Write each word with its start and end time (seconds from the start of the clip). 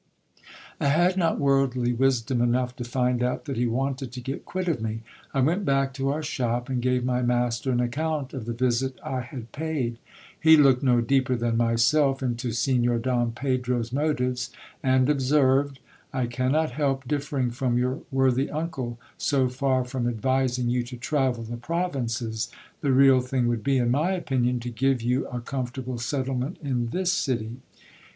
I 0.79 0.87
had 0.87 1.15
not 1.15 1.37
worldly 1.39 1.93
wisdom 1.93 2.41
enough 2.41 2.75
to 2.77 2.83
find 2.83 3.21
out 3.21 3.45
that 3.45 3.55
he 3.55 3.67
wanted 3.67 4.11
to 4.13 4.19
get 4.19 4.45
quit 4.45 4.67
of 4.67 4.81
me. 4.81 5.03
I 5.31 5.41
went 5.41 5.63
back 5.63 5.93
to 5.93 6.09
our 6.09 6.23
shop, 6.23 6.69
and 6.69 6.81
gave 6.81 7.05
my 7.05 7.21
master 7.21 7.69
an 7.71 7.79
account 7.79 8.33
of 8.33 8.45
the 8.45 8.53
visit 8.53 8.97
I 9.05 9.21
had 9.21 9.51
paid. 9.51 9.99
He 10.39 10.57
looked 10.57 10.81
no 10.81 11.01
deeper 11.01 11.35
than 11.35 11.55
myself 11.55 12.23
into 12.23 12.51
Signor 12.51 12.97
Don 12.97 13.31
Pedro's 13.33 13.93
motives, 13.93 14.49
and 14.81 15.07
ob 15.07 15.21
served: 15.21 15.77
I 16.11 16.25
cannot 16.25 16.71
help 16.71 17.07
differing 17.07 17.51
from 17.51 17.77
your 17.77 18.01
worthy 18.11 18.49
uncle, 18.49 18.97
so 19.19 19.49
far 19.49 19.85
from 19.85 20.07
advising 20.09 20.67
you 20.67 20.81
to 20.81 20.97
travel 20.97 21.43
the 21.43 21.57
provinces, 21.57 22.49
the 22.79 22.91
real 22.91 23.21
thing 23.21 23.47
would 23.49 23.63
be, 23.63 23.77
in 23.77 23.91
my 23.91 24.13
opinion, 24.13 24.59
to 24.61 24.71
give 24.71 25.03
you 25.03 25.27
a 25.27 25.41
comfortable 25.41 25.99
settlement 25.99 26.57
in 26.63 26.87
this 26.87 27.13
city. 27.13 27.57